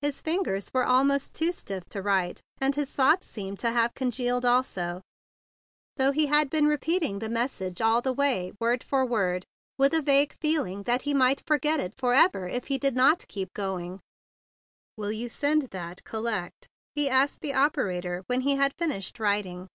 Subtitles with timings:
[0.00, 4.46] His fingers were almost too stiff to write, and his thoughts seemed to have congealed
[4.46, 5.02] also,
[5.98, 8.12] though he had been re 102 THE BIG BLUE SOLDIER peating the message all the
[8.14, 9.44] way, word for word,
[9.76, 13.48] with a vague feeling that he might forget it forever if he did not keep
[13.48, 14.00] it going.
[14.96, 19.66] "Will you send that collect?" he asked the operator when he had finished writing.